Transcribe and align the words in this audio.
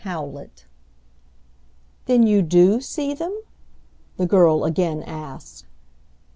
CHAPTER 0.03 0.45
VII. 0.55 0.63
"Then 2.05 2.23
you 2.25 2.41
do 2.41 2.81
see 2.81 3.13
them?" 3.13 3.39
the 4.17 4.25
girl 4.25 4.63
again 4.65 5.03
asked. 5.03 5.65